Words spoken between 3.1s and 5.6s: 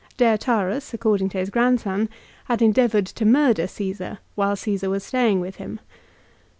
murder Caesar while Caesar was staying with